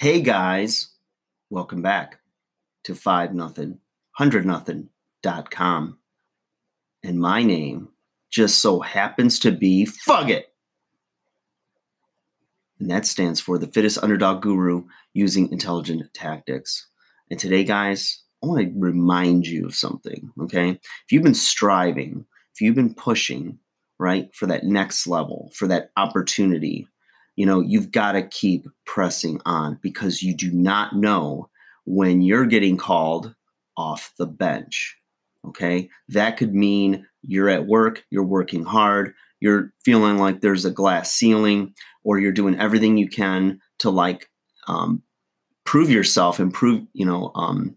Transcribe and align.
Hey 0.00 0.20
guys, 0.20 0.90
welcome 1.50 1.82
back 1.82 2.20
to 2.84 2.94
5 2.94 3.34
nothing, 3.34 3.80
100 4.16 4.46
nothing.com. 4.46 5.98
And 7.02 7.18
my 7.18 7.42
name 7.42 7.88
just 8.30 8.60
so 8.60 8.78
happens 8.78 9.40
to 9.40 9.50
be 9.50 9.86
Fug 9.86 10.30
It. 10.30 10.54
And 12.78 12.88
that 12.92 13.06
stands 13.06 13.40
for 13.40 13.58
the 13.58 13.66
fittest 13.66 13.98
underdog 14.00 14.40
guru 14.40 14.84
using 15.14 15.50
intelligent 15.50 16.14
tactics. 16.14 16.86
And 17.28 17.40
today, 17.40 17.64
guys, 17.64 18.22
I 18.40 18.46
want 18.46 18.68
to 18.68 18.72
remind 18.78 19.48
you 19.48 19.66
of 19.66 19.74
something, 19.74 20.30
okay? 20.42 20.70
If 20.70 21.10
you've 21.10 21.24
been 21.24 21.34
striving, 21.34 22.24
if 22.54 22.60
you've 22.60 22.76
been 22.76 22.94
pushing, 22.94 23.58
right, 23.98 24.32
for 24.32 24.46
that 24.46 24.62
next 24.62 25.08
level, 25.08 25.50
for 25.56 25.66
that 25.66 25.90
opportunity, 25.96 26.86
you 27.38 27.46
know, 27.46 27.60
you've 27.60 27.92
got 27.92 28.12
to 28.12 28.26
keep 28.26 28.66
pressing 28.84 29.40
on 29.46 29.78
because 29.80 30.24
you 30.24 30.34
do 30.34 30.50
not 30.50 30.96
know 30.96 31.48
when 31.84 32.20
you're 32.20 32.46
getting 32.46 32.76
called 32.76 33.32
off 33.76 34.12
the 34.18 34.26
bench. 34.26 34.96
Okay. 35.46 35.88
That 36.08 36.36
could 36.36 36.52
mean 36.52 37.06
you're 37.22 37.48
at 37.48 37.68
work, 37.68 38.04
you're 38.10 38.24
working 38.24 38.64
hard, 38.64 39.14
you're 39.38 39.72
feeling 39.84 40.18
like 40.18 40.40
there's 40.40 40.64
a 40.64 40.70
glass 40.72 41.12
ceiling, 41.12 41.74
or 42.02 42.18
you're 42.18 42.32
doing 42.32 42.58
everything 42.58 42.98
you 42.98 43.08
can 43.08 43.60
to 43.78 43.90
like 43.90 44.28
um, 44.66 45.00
prove 45.64 45.90
yourself, 45.90 46.40
and 46.40 46.52
prove, 46.52 46.82
you 46.92 47.06
know, 47.06 47.30
um, 47.36 47.76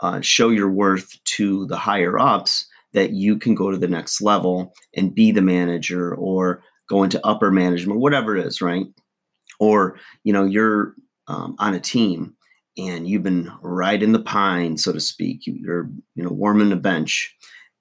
uh, 0.00 0.20
show 0.20 0.48
your 0.48 0.68
worth 0.68 1.16
to 1.26 1.64
the 1.66 1.76
higher 1.76 2.18
ups 2.18 2.66
that 2.92 3.12
you 3.12 3.38
can 3.38 3.54
go 3.54 3.70
to 3.70 3.78
the 3.78 3.86
next 3.86 4.20
level 4.20 4.74
and 4.96 5.14
be 5.14 5.30
the 5.30 5.42
manager 5.42 6.12
or 6.12 6.64
go 6.90 7.04
into 7.04 7.24
upper 7.24 7.52
management, 7.52 8.00
whatever 8.00 8.36
it 8.36 8.44
is, 8.44 8.60
right? 8.60 8.84
Or, 9.60 9.96
you 10.24 10.32
know, 10.32 10.44
you're 10.44 10.94
um, 11.28 11.54
on 11.60 11.72
a 11.72 11.80
team 11.80 12.34
and 12.76 13.06
you've 13.06 13.22
been 13.22 13.50
right 13.62 14.02
in 14.02 14.10
the 14.10 14.18
pine, 14.18 14.76
so 14.76 14.92
to 14.92 15.00
speak. 15.00 15.42
You're, 15.46 15.88
you 16.16 16.24
know, 16.24 16.30
warming 16.30 16.70
the 16.70 16.76
bench 16.76 17.34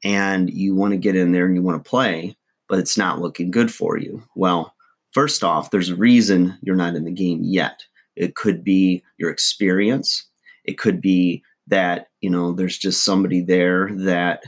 and 0.03 0.49
you 0.49 0.75
want 0.75 0.91
to 0.91 0.97
get 0.97 1.15
in 1.15 1.31
there 1.31 1.45
and 1.45 1.55
you 1.55 1.63
want 1.63 1.83
to 1.83 1.89
play, 1.89 2.37
but 2.67 2.77
it's 2.77 2.97
not 2.97 3.19
looking 3.19 3.49
good 3.49 3.73
for 3.73 3.97
you. 3.97 4.23
Well, 4.35 4.75
first 5.11 5.43
off, 5.43 5.71
there's 5.71 5.89
a 5.89 5.95
reason 5.95 6.57
you're 6.61 6.75
not 6.75 6.95
in 6.95 7.05
the 7.05 7.11
game 7.11 7.39
yet. 7.43 7.81
It 8.15 8.35
could 8.35 8.63
be 8.63 9.03
your 9.17 9.31
experience. 9.31 10.27
It 10.65 10.77
could 10.77 11.01
be 11.01 11.41
that, 11.67 12.09
you 12.21 12.29
know, 12.29 12.51
there's 12.51 12.77
just 12.77 13.03
somebody 13.03 13.41
there 13.41 13.89
that 13.93 14.43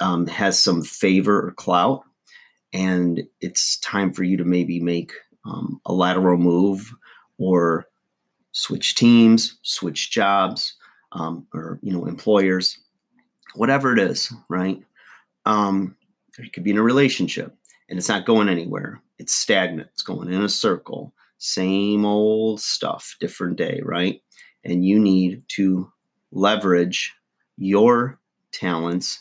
um, 0.00 0.26
has 0.26 0.58
some 0.58 0.82
favor 0.82 1.46
or 1.46 1.52
clout, 1.52 2.02
and 2.74 3.22
it's 3.40 3.78
time 3.78 4.12
for 4.12 4.24
you 4.24 4.36
to 4.36 4.44
maybe 4.44 4.80
make 4.80 5.12
um, 5.46 5.80
a 5.86 5.92
lateral 5.92 6.36
move 6.36 6.92
or 7.38 7.86
switch 8.52 8.96
teams, 8.96 9.58
switch 9.62 10.10
jobs, 10.10 10.74
um, 11.12 11.46
or 11.54 11.78
you 11.82 11.92
know 11.92 12.04
employers, 12.04 12.76
whatever 13.54 13.92
it 13.92 14.00
is, 14.00 14.32
right? 14.48 14.82
Um, 15.46 15.96
you 16.38 16.50
could 16.50 16.64
be 16.64 16.72
in 16.72 16.78
a 16.78 16.82
relationship 16.82 17.56
and 17.88 17.98
it's 17.98 18.08
not 18.08 18.26
going 18.26 18.48
anywhere. 18.48 19.00
It's 19.18 19.34
stagnant. 19.34 19.88
It's 19.92 20.02
going 20.02 20.32
in 20.32 20.42
a 20.42 20.48
circle. 20.48 21.14
Same 21.38 22.04
old 22.04 22.60
stuff, 22.60 23.16
different 23.20 23.56
day, 23.56 23.80
right? 23.84 24.20
And 24.64 24.84
you 24.84 24.98
need 24.98 25.44
to 25.48 25.92
leverage 26.32 27.12
your 27.56 28.18
talents, 28.50 29.20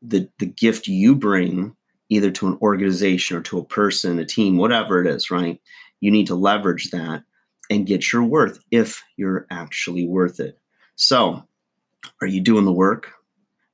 the 0.00 0.30
the 0.38 0.46
gift 0.46 0.86
you 0.86 1.14
bring 1.14 1.76
either 2.10 2.30
to 2.32 2.48
an 2.48 2.58
organization 2.60 3.36
or 3.36 3.40
to 3.40 3.58
a 3.58 3.64
person, 3.64 4.18
a 4.18 4.24
team, 4.26 4.58
whatever 4.58 5.00
it 5.00 5.06
is, 5.06 5.30
right? 5.30 5.60
You 6.00 6.10
need 6.10 6.26
to 6.26 6.34
leverage 6.34 6.90
that 6.90 7.22
and 7.70 7.86
get 7.86 8.12
your 8.12 8.24
worth 8.24 8.58
if 8.70 9.02
you're 9.16 9.46
actually 9.50 10.06
worth 10.06 10.40
it. 10.40 10.58
So, 10.96 11.44
are 12.20 12.26
you 12.26 12.40
doing 12.40 12.64
the 12.64 12.72
work 12.72 13.12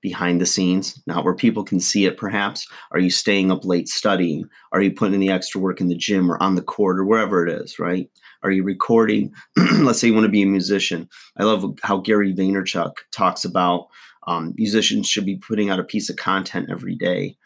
behind 0.02 0.40
the 0.40 0.46
scenes, 0.46 1.02
not 1.06 1.24
where 1.24 1.34
people 1.34 1.64
can 1.64 1.80
see 1.80 2.04
it 2.04 2.16
perhaps? 2.16 2.68
Are 2.92 3.00
you 3.00 3.10
staying 3.10 3.50
up 3.50 3.64
late 3.64 3.88
studying? 3.88 4.48
Are 4.70 4.80
you 4.80 4.92
putting 4.92 5.14
in 5.14 5.20
the 5.20 5.30
extra 5.30 5.60
work 5.60 5.80
in 5.80 5.88
the 5.88 5.96
gym 5.96 6.30
or 6.30 6.40
on 6.40 6.54
the 6.54 6.62
court 6.62 6.98
or 6.98 7.04
wherever 7.04 7.44
it 7.44 7.52
is, 7.52 7.78
right? 7.78 8.08
Are 8.42 8.50
you 8.50 8.62
recording? 8.62 9.32
Let's 9.56 9.98
say 9.98 10.08
you 10.08 10.14
want 10.14 10.26
to 10.26 10.30
be 10.30 10.42
a 10.42 10.46
musician. 10.46 11.08
I 11.38 11.44
love 11.44 11.78
how 11.82 11.98
Gary 11.98 12.34
Vaynerchuk 12.34 12.92
talks 13.10 13.44
about 13.44 13.88
um, 14.26 14.54
musicians 14.56 15.08
should 15.08 15.24
be 15.24 15.36
putting 15.36 15.70
out 15.70 15.80
a 15.80 15.84
piece 15.84 16.10
of 16.10 16.16
content 16.16 16.68
every 16.70 16.94
day. 16.94 17.36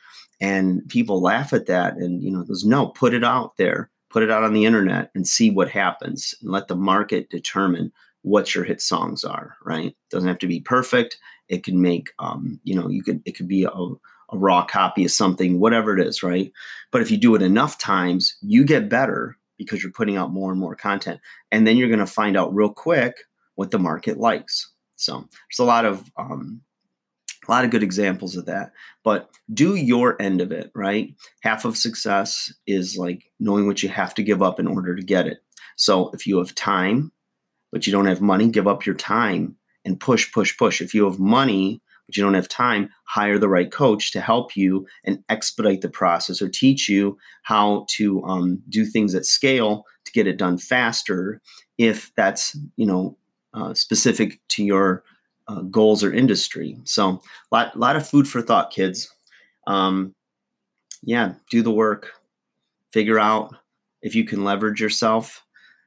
And 0.41 0.89
people 0.89 1.21
laugh 1.21 1.53
at 1.53 1.67
that 1.67 1.97
and, 1.97 2.23
you 2.23 2.31
know, 2.31 2.43
goes, 2.43 2.65
no, 2.65 2.89
put 2.89 3.15
it 3.15 3.25
out 3.25 3.57
there. 3.57 3.91
Put 4.11 4.23
it 4.23 4.31
out 4.31 4.43
on 4.43 4.55
the 4.55 4.65
internet 4.65 5.11
and 5.15 5.27
see 5.27 5.51
what 5.51 5.71
happens 5.71 6.35
and 6.41 6.51
let 6.51 6.67
the 6.69 6.77
market 6.77 7.31
determine 7.31 7.93
what 8.23 8.55
your 8.55 8.65
hit 8.65 8.81
songs 8.81 9.25
are 9.25 9.57
right? 9.65 9.95
Doesn't 10.11 10.29
have 10.29 10.39
to 10.41 10.47
be 10.47 10.61
perfect. 10.61 11.19
It 11.49 11.65
can 11.65 11.81
make 11.81 12.11
um, 12.19 12.61
you 12.65 12.75
know 12.75 12.89
you 12.89 13.03
could 13.03 13.23
it 13.25 13.37
could 13.37 13.49
be 13.49 13.65
a, 13.65 13.71
a 13.71 14.37
raw 14.39 14.65
copy 14.65 15.05
of 15.05 15.11
something 15.11 15.61
whatever 15.61 15.97
it 15.97 16.07
is 16.07 16.23
right? 16.23 16.53
But 16.91 17.03
if 17.03 17.11
you 17.11 17.17
do 17.17 17.35
it 17.35 17.43
enough 17.43 17.79
times 17.79 18.37
you 18.43 18.65
get 18.65 18.89
better 18.89 19.39
because 19.61 19.83
you're 19.83 19.93
putting 19.93 20.17
out 20.17 20.33
more 20.33 20.51
and 20.51 20.59
more 20.59 20.75
content. 20.75 21.21
And 21.53 21.67
then 21.67 21.77
you're 21.77 21.89
going 21.89 22.01
to 22.01 22.07
find 22.07 22.35
out 22.35 22.55
real 22.55 22.73
quick 22.73 23.15
what 23.57 23.71
the 23.71 23.79
market 23.79 24.17
likes. 24.17 24.73
So 24.97 25.19
there's 25.21 25.59
a 25.59 25.65
lot 25.65 25.85
of 25.85 26.11
um, 26.17 26.63
a 27.51 27.53
lot 27.53 27.65
of 27.65 27.71
good 27.71 27.83
examples 27.83 28.37
of 28.37 28.47
that. 28.47 28.73
But 29.03 29.29
do 29.53 29.75
your 29.75 30.21
end 30.23 30.41
of 30.41 30.53
it 30.53 30.71
right? 30.75 31.13
Half 31.43 31.65
of 31.65 31.77
success 31.77 32.53
is 32.67 32.97
like 32.97 33.25
knowing 33.41 33.67
what 33.67 33.83
you 33.83 33.89
have 33.89 34.15
to 34.15 34.23
give 34.23 34.41
up 34.41 34.61
in 34.61 34.69
order 34.69 34.95
to 34.95 35.03
get 35.03 35.27
it. 35.27 35.39
So 35.77 36.11
if 36.11 36.27
you 36.27 36.39
have 36.39 36.55
time 36.55 37.13
but 37.73 37.87
you 37.87 37.93
don't 37.93 38.07
have 38.07 38.21
money 38.21 38.49
give 38.49 38.67
up 38.67 38.85
your 38.85 38.95
time 38.95 39.57
and 39.85 39.99
push 39.99 40.31
push 40.33 40.57
push. 40.57 40.81
If 40.81 40.95
you 40.95 41.05
have 41.05 41.19
money 41.19 41.83
but 42.07 42.17
you 42.17 42.23
don't 42.23 42.35
have 42.35 42.49
time 42.49 42.89
hire 43.05 43.39
the 43.39 43.49
right 43.49 43.73
coach 43.73 44.13
to 44.13 44.21
help 44.21 44.57
you 44.57 44.87
and 45.05 45.23
expedite 45.29 45.81
the 45.81 45.89
process 45.89 46.41
or 46.41 46.49
teach 46.49 46.89
you 46.89 47.19
how 47.43 47.85
to 47.91 48.23
um, 48.25 48.63
do 48.69 48.85
things 48.85 49.15
at 49.15 49.27
scale 49.27 49.85
to 50.05 50.13
get 50.13 50.29
it 50.29 50.37
done 50.37 50.57
faster 50.57 51.41
if 51.79 52.13
that's 52.17 52.57
you 52.77 52.87
know 52.87 53.17
uh, 53.55 53.75
specific 53.75 54.39
to 54.49 54.63
your 54.63 55.03
uh, 55.51 55.63
goals 55.63 56.05
or 56.05 56.13
industry. 56.13 56.79
So, 56.85 57.09
a 57.09 57.21
lot, 57.55 57.79
lot 57.79 57.97
of 57.97 58.09
food 58.09 58.29
for 58.29 58.41
thought, 58.41 58.71
kids. 58.71 59.13
Um, 59.67 60.15
yeah, 61.03 61.35
do 61.51 61.63
the 61.63 61.71
work, 61.71 62.13
figure 62.93 63.19
out 63.19 63.55
if 64.03 64.15
you 64.15 64.25
can 64.25 64.45
leverage 64.45 64.81
yourself 64.81 65.43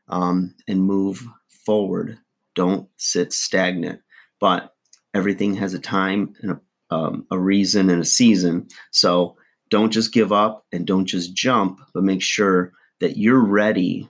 um, 0.09 0.53
and 0.67 0.81
move 0.81 1.25
forward. 1.65 2.17
Don't 2.55 2.89
sit 2.97 3.31
stagnant. 3.31 4.01
But 4.39 4.73
everything 5.13 5.55
has 5.55 5.73
a 5.73 5.79
time 5.79 6.35
and 6.41 6.51
a, 6.51 6.95
um, 6.95 7.25
a 7.31 7.39
reason 7.39 7.89
and 7.89 8.01
a 8.01 8.05
season. 8.05 8.67
So, 8.91 9.37
don't 9.69 9.91
just 9.91 10.13
give 10.13 10.31
up 10.31 10.65
and 10.71 10.85
don't 10.85 11.05
just 11.05 11.33
jump, 11.33 11.79
but 11.93 12.03
make 12.03 12.21
sure 12.21 12.73
that 12.99 13.17
you're 13.17 13.43
ready 13.43 14.09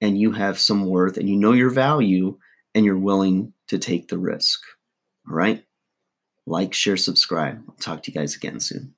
and 0.00 0.18
you 0.18 0.32
have 0.32 0.58
some 0.58 0.86
worth 0.86 1.16
and 1.16 1.28
you 1.28 1.36
know 1.36 1.52
your 1.52 1.70
value 1.70 2.36
and 2.74 2.84
you're 2.84 2.98
willing 2.98 3.52
to 3.68 3.78
take 3.78 4.08
the 4.08 4.18
risk. 4.18 4.60
All 5.28 5.34
right. 5.34 5.64
Like, 6.46 6.74
share, 6.74 6.96
subscribe. 6.96 7.62
I'll 7.68 7.76
talk 7.76 8.02
to 8.02 8.10
you 8.10 8.14
guys 8.14 8.34
again 8.34 8.60
soon. 8.60 8.94